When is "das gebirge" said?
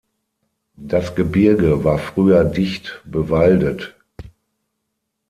0.77-1.83